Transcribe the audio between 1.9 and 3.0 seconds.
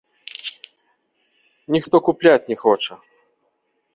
купляць не хоча.